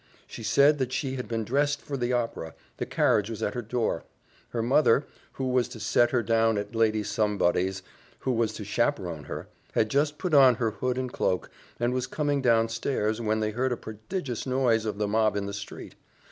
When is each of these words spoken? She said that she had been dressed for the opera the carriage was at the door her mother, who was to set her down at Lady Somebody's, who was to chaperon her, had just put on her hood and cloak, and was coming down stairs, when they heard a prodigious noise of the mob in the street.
She 0.25 0.41
said 0.41 0.79
that 0.79 0.91
she 0.91 1.15
had 1.15 1.27
been 1.27 1.43
dressed 1.43 1.79
for 1.79 1.95
the 1.95 2.11
opera 2.11 2.55
the 2.77 2.87
carriage 2.87 3.29
was 3.29 3.43
at 3.43 3.53
the 3.53 3.61
door 3.61 4.03
her 4.49 4.63
mother, 4.63 5.05
who 5.33 5.47
was 5.49 5.67
to 5.67 5.79
set 5.79 6.09
her 6.09 6.23
down 6.23 6.57
at 6.57 6.73
Lady 6.73 7.03
Somebody's, 7.03 7.83
who 8.21 8.31
was 8.31 8.51
to 8.53 8.63
chaperon 8.65 9.25
her, 9.25 9.47
had 9.73 9.89
just 9.89 10.17
put 10.17 10.33
on 10.33 10.55
her 10.55 10.71
hood 10.71 10.97
and 10.97 11.13
cloak, 11.13 11.51
and 11.79 11.93
was 11.93 12.07
coming 12.07 12.41
down 12.41 12.67
stairs, 12.69 13.21
when 13.21 13.41
they 13.41 13.51
heard 13.51 13.71
a 13.71 13.77
prodigious 13.77 14.47
noise 14.47 14.85
of 14.85 14.97
the 14.97 15.07
mob 15.07 15.35
in 15.35 15.45
the 15.45 15.53
street. 15.53 15.93